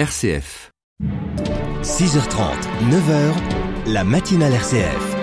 RCF. 0.00 0.70
6h30, 1.82 2.54
9h, 2.88 3.92
la 3.92 4.02
matinale 4.02 4.54
RCF. 4.54 5.16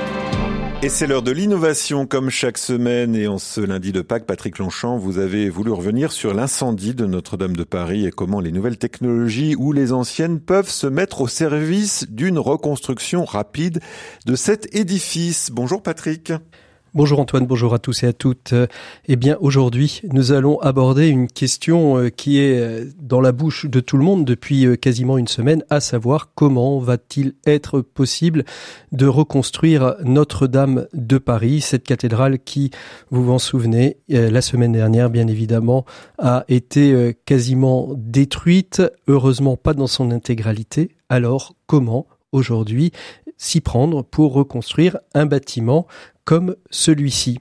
Et 0.84 0.90
c'est 0.90 1.08
l'heure 1.08 1.24
de 1.24 1.32
l'innovation 1.32 2.06
comme 2.06 2.30
chaque 2.30 2.60
semaine 2.60 3.16
et 3.16 3.28
en 3.28 3.40
ce 3.40 3.60
lundi 3.60 3.92
de 3.92 4.02
Pâques, 4.02 4.28
Patrick 4.28 4.60
Longchamp, 4.60 5.00
vous 5.00 5.18
avez 5.18 5.50
voulu 5.50 5.72
revenir 5.72 6.12
sur 6.12 6.36
l'incendie 6.36 6.94
de 6.94 7.08
Notre-Dame 7.08 7.56
de 7.56 7.64
Paris 7.64 8.06
et 8.06 8.12
comment 8.12 8.40
les 8.40 8.52
nouvelles 8.52 8.78
technologies 8.78 9.56
ou 9.58 9.72
les 9.72 9.94
anciennes 9.94 10.40
peuvent 10.40 10.70
se 10.70 10.86
mettre 10.86 11.22
au 11.22 11.28
service 11.28 12.06
d'une 12.12 12.38
reconstruction 12.38 13.26
rapide 13.26 13.80
de 14.28 14.36
cet 14.36 14.76
édifice. 14.76 15.50
Bonjour 15.52 15.82
Patrick. 15.82 16.34
Bonjour 16.94 17.20
Antoine, 17.20 17.46
bonjour 17.46 17.74
à 17.74 17.80
tous 17.80 18.04
et 18.04 18.08
à 18.08 18.14
toutes. 18.14 18.54
Eh 19.08 19.16
bien 19.18 19.38
aujourd'hui, 19.42 20.02
nous 20.14 20.32
allons 20.32 20.58
aborder 20.62 21.08
une 21.10 21.28
question 21.28 21.98
euh, 21.98 22.10
qui 22.10 22.40
est 22.40 22.58
euh, 22.60 22.86
dans 22.98 23.20
la 23.20 23.34
bouche 23.34 23.66
de 23.66 23.82
tout 23.82 23.98
le 23.98 24.06
monde 24.06 24.24
depuis 24.24 24.66
euh, 24.66 24.78
quasiment 24.78 25.18
une 25.18 25.28
semaine, 25.28 25.66
à 25.70 25.82
savoir 25.82 26.34
comment 26.34 26.80
va-t-il 26.80 27.34
être 27.46 27.82
possible 27.82 28.46
de 28.94 29.06
reconstruire 29.06 29.96
Notre-Dame 30.06 30.88
de 30.94 31.18
Paris, 31.18 31.60
cette 31.60 31.84
cathédrale 31.84 32.40
qui, 32.40 32.72
vous 33.12 33.26
vous 33.26 33.34
en 33.34 33.40
souvenez, 33.40 33.98
la 34.08 34.42
semaine 34.42 34.72
dernière, 34.72 35.10
bien 35.10 35.28
évidemment, 35.28 35.86
a 36.18 36.46
été 36.48 37.16
quasiment 37.26 37.90
détruite, 37.96 38.82
heureusement 39.08 39.58
pas 39.58 39.74
dans 39.74 39.88
son 39.88 40.12
intégralité. 40.12 40.96
Alors 41.10 41.56
comment 41.68 42.08
aujourd'hui 42.32 42.92
s'y 43.38 43.62
prendre 43.62 44.04
pour 44.04 44.34
reconstruire 44.34 44.98
un 45.14 45.26
bâtiment 45.26 45.86
comme 46.28 46.58
celui-ci 46.70 47.40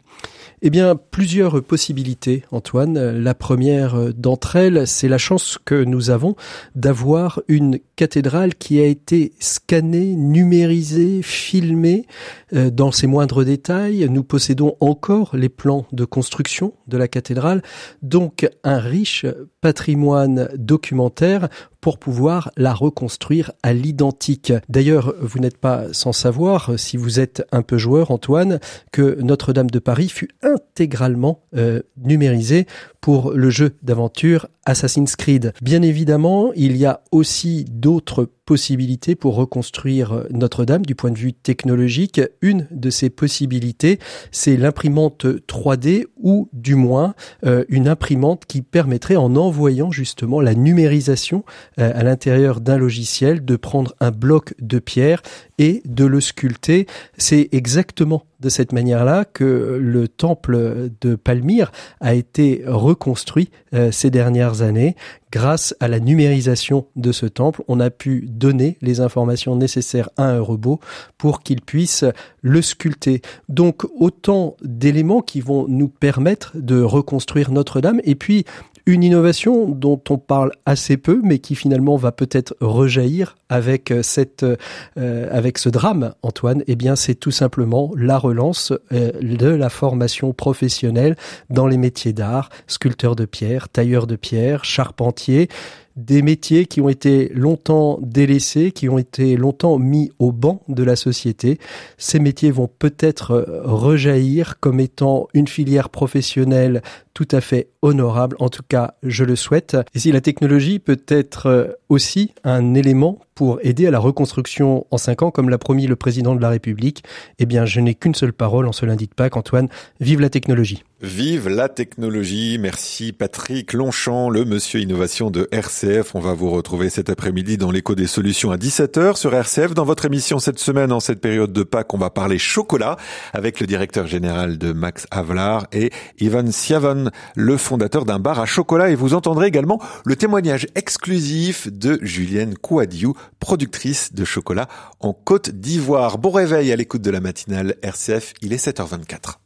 eh 0.62 0.70
bien, 0.70 0.96
plusieurs 0.96 1.62
possibilités, 1.62 2.44
Antoine. 2.50 3.10
La 3.10 3.34
première 3.34 4.14
d'entre 4.14 4.56
elles, 4.56 4.86
c'est 4.86 5.06
la 5.06 5.18
chance 5.18 5.58
que 5.62 5.84
nous 5.84 6.08
avons 6.08 6.34
d'avoir 6.74 7.42
une 7.46 7.78
cathédrale 7.94 8.54
qui 8.54 8.80
a 8.80 8.86
été 8.86 9.34
scannée, 9.38 10.16
numérisée, 10.16 11.20
filmée 11.22 12.06
euh, 12.54 12.70
dans 12.70 12.90
ses 12.90 13.06
moindres 13.06 13.44
détails. 13.44 14.08
Nous 14.08 14.24
possédons 14.24 14.76
encore 14.80 15.36
les 15.36 15.50
plans 15.50 15.86
de 15.92 16.06
construction 16.06 16.72
de 16.86 16.96
la 16.96 17.06
cathédrale, 17.06 17.62
donc 18.00 18.48
un 18.64 18.78
riche 18.78 19.26
patrimoine 19.60 20.48
documentaire 20.56 21.48
pour 21.86 21.98
pouvoir 21.98 22.50
la 22.56 22.74
reconstruire 22.74 23.52
à 23.62 23.72
l'identique. 23.72 24.52
D'ailleurs, 24.68 25.14
vous 25.20 25.38
n'êtes 25.38 25.56
pas 25.56 25.84
sans 25.92 26.10
savoir, 26.10 26.72
si 26.80 26.96
vous 26.96 27.20
êtes 27.20 27.46
un 27.52 27.62
peu 27.62 27.78
joueur, 27.78 28.10
Antoine, 28.10 28.58
que 28.90 29.20
Notre-Dame 29.22 29.70
de 29.70 29.78
Paris 29.78 30.08
fut 30.08 30.30
intégralement 30.42 31.44
euh, 31.54 31.82
numérisée 31.96 32.66
pour 33.06 33.30
le 33.34 33.50
jeu 33.50 33.76
d'aventure 33.84 34.48
Assassin's 34.64 35.14
Creed. 35.14 35.52
Bien 35.62 35.80
évidemment, 35.82 36.50
il 36.56 36.76
y 36.76 36.86
a 36.86 37.02
aussi 37.12 37.64
d'autres 37.70 38.28
possibilités 38.44 39.14
pour 39.14 39.36
reconstruire 39.36 40.24
Notre-Dame 40.30 40.84
du 40.84 40.96
point 40.96 41.12
de 41.12 41.18
vue 41.18 41.32
technologique. 41.32 42.20
Une 42.42 42.66
de 42.72 42.90
ces 42.90 43.08
possibilités, 43.08 44.00
c'est 44.32 44.56
l'imprimante 44.56 45.24
3D 45.24 46.06
ou 46.20 46.48
du 46.52 46.74
moins 46.74 47.14
euh, 47.44 47.64
une 47.68 47.86
imprimante 47.86 48.44
qui 48.46 48.60
permettrait 48.60 49.14
en 49.14 49.36
envoyant 49.36 49.92
justement 49.92 50.40
la 50.40 50.54
numérisation 50.54 51.44
euh, 51.78 51.92
à 51.94 52.02
l'intérieur 52.02 52.60
d'un 52.60 52.76
logiciel 52.76 53.44
de 53.44 53.54
prendre 53.54 53.94
un 54.00 54.10
bloc 54.10 54.54
de 54.60 54.80
pierre 54.80 55.22
et 55.58 55.80
de 55.84 56.06
le 56.06 56.20
sculpter. 56.20 56.88
C'est 57.18 57.48
exactement 57.52 58.24
de 58.40 58.48
cette 58.48 58.72
manière-là 58.72 59.24
que 59.24 59.78
le 59.80 60.08
temple 60.08 60.90
de 61.00 61.14
Palmyre 61.14 61.72
a 62.00 62.14
été 62.14 62.62
reconstruit 62.66 63.50
euh, 63.74 63.90
ces 63.90 64.10
dernières 64.10 64.62
années. 64.62 64.96
Grâce 65.32 65.74
à 65.80 65.88
la 65.88 66.00
numérisation 66.00 66.86
de 66.96 67.12
ce 67.12 67.26
temple, 67.26 67.62
on 67.68 67.80
a 67.80 67.90
pu 67.90 68.26
donner 68.28 68.78
les 68.80 69.00
informations 69.00 69.56
nécessaires 69.56 70.10
à 70.16 70.24
un 70.24 70.40
robot 70.40 70.80
pour 71.18 71.42
qu'il 71.42 71.60
puisse 71.60 72.04
le 72.42 72.62
sculpter. 72.62 73.22
Donc 73.48 73.84
autant 73.98 74.56
d'éléments 74.62 75.22
qui 75.22 75.40
vont 75.40 75.66
nous 75.68 75.88
permettre 75.88 76.52
de 76.54 76.80
reconstruire 76.80 77.50
Notre-Dame 77.50 78.00
et 78.04 78.14
puis 78.14 78.44
une 78.86 79.02
innovation 79.02 79.68
dont 79.68 80.00
on 80.10 80.16
parle 80.16 80.52
assez 80.64 80.96
peu, 80.96 81.20
mais 81.22 81.40
qui 81.40 81.56
finalement 81.56 81.96
va 81.96 82.12
peut-être 82.12 82.56
rejaillir 82.60 83.36
avec 83.48 83.90
euh, 83.90 84.02
cette, 84.02 84.44
euh, 84.44 85.28
avec 85.30 85.58
ce 85.58 85.68
drame, 85.68 86.14
Antoine. 86.22 86.62
Eh 86.68 86.76
bien, 86.76 86.94
c'est 86.94 87.16
tout 87.16 87.32
simplement 87.32 87.90
la 87.96 88.16
relance 88.16 88.72
euh, 88.92 89.10
de 89.20 89.48
la 89.48 89.70
formation 89.70 90.32
professionnelle 90.32 91.16
dans 91.50 91.66
les 91.66 91.78
métiers 91.78 92.12
d'art, 92.12 92.48
sculpteur 92.68 93.16
de 93.16 93.24
pierre, 93.24 93.68
tailleur 93.68 94.06
de 94.06 94.14
pierre, 94.14 94.64
charpentier 94.64 95.48
des 95.96 96.22
métiers 96.22 96.66
qui 96.66 96.80
ont 96.80 96.88
été 96.88 97.30
longtemps 97.34 97.98
délaissés, 98.02 98.70
qui 98.70 98.88
ont 98.88 98.98
été 98.98 99.36
longtemps 99.36 99.78
mis 99.78 100.12
au 100.18 100.30
banc 100.30 100.62
de 100.68 100.82
la 100.82 100.94
société. 100.94 101.58
Ces 101.96 102.18
métiers 102.18 102.50
vont 102.50 102.68
peut-être 102.68 103.62
rejaillir 103.64 104.60
comme 104.60 104.80
étant 104.80 105.28
une 105.34 105.48
filière 105.48 105.88
professionnelle 105.88 106.82
tout 107.14 107.28
à 107.32 107.40
fait 107.40 107.70
honorable. 107.80 108.36
En 108.40 108.50
tout 108.50 108.62
cas, 108.68 108.94
je 109.02 109.24
le 109.24 109.36
souhaite. 109.36 109.76
Et 109.94 109.98
si 109.98 110.12
la 110.12 110.20
technologie 110.20 110.78
peut 110.78 111.00
être 111.08 111.78
aussi 111.88 112.32
un 112.44 112.74
élément 112.74 113.20
pour 113.36 113.60
aider 113.62 113.86
à 113.86 113.90
la 113.90 113.98
reconstruction 113.98 114.86
en 114.90 114.96
cinq 114.96 115.22
ans, 115.22 115.30
comme 115.30 115.50
l'a 115.50 115.58
promis 115.58 115.86
le 115.86 115.94
président 115.94 116.34
de 116.34 116.40
la 116.40 116.48
République, 116.48 117.04
eh 117.38 117.44
bien, 117.44 117.66
je 117.66 117.80
n'ai 117.80 117.94
qu'une 117.94 118.14
seule 118.14 118.32
parole 118.32 118.66
en 118.66 118.72
ce 118.72 118.86
lundi 118.86 119.06
de 119.06 119.14
Pâques, 119.14 119.36
Antoine. 119.36 119.68
Vive 120.00 120.20
la 120.20 120.30
technologie. 120.30 120.82
Vive 121.02 121.50
la 121.50 121.68
technologie. 121.68 122.56
Merci 122.58 123.12
Patrick 123.12 123.74
Longchamp, 123.74 124.30
le 124.30 124.46
monsieur 124.46 124.80
innovation 124.80 125.30
de 125.30 125.46
RCF. 125.52 126.14
On 126.14 126.20
va 126.20 126.32
vous 126.32 126.50
retrouver 126.50 126.88
cet 126.88 127.10
après-midi 127.10 127.58
dans 127.58 127.70
l'écho 127.70 127.94
des 127.94 128.06
solutions 128.06 128.50
à 128.50 128.56
17h 128.56 129.14
sur 129.16 129.34
RCF. 129.34 129.74
Dans 129.74 129.84
votre 129.84 130.06
émission 130.06 130.38
cette 130.38 130.58
semaine, 130.58 130.92
en 130.92 131.00
cette 131.00 131.20
période 131.20 131.52
de 131.52 131.62
Pâques, 131.64 131.92
on 131.92 131.98
va 131.98 132.08
parler 132.08 132.38
chocolat 132.38 132.96
avec 133.34 133.60
le 133.60 133.66
directeur 133.66 134.06
général 134.06 134.56
de 134.56 134.72
Max 134.72 135.06
Havelaar 135.10 135.66
et 135.70 135.90
Ivan 136.18 136.50
Siavan, 136.50 137.10
le 137.34 137.58
fondateur 137.58 138.06
d'un 138.06 138.18
bar 138.18 138.40
à 138.40 138.46
chocolat. 138.46 138.88
Et 138.88 138.94
vous 138.94 139.12
entendrez 139.12 139.48
également 139.48 139.82
le 140.06 140.16
témoignage 140.16 140.66
exclusif 140.76 141.70
de 141.70 141.98
Julienne 142.00 142.56
Kouadiou, 142.56 143.12
productrice 143.40 144.12
de 144.12 144.24
chocolat 144.24 144.68
en 145.00 145.12
Côte 145.12 145.50
d'Ivoire. 145.50 146.18
Bon 146.18 146.30
réveil 146.30 146.72
à 146.72 146.76
l'écoute 146.76 147.02
de 147.02 147.10
la 147.10 147.20
matinale 147.20 147.76
RCF. 147.82 148.34
Il 148.42 148.52
est 148.52 148.64
7h24. 148.64 149.45